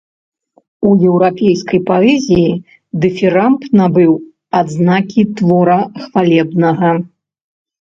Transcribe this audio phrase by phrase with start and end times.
[0.91, 2.47] У еўрапейскай паэзіі
[3.05, 4.11] дыфірамб набыў
[4.63, 6.91] адзнакі твора хвалебнага.